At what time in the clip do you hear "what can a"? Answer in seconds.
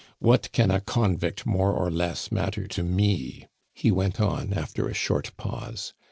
0.17-0.81